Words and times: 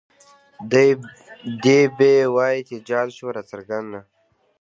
دے 1.63 1.79
به 1.97 2.11
وائي 2.35 2.59
تجال 2.69 3.07
شوه 3.17 3.31
راڅرګنده 3.35 3.99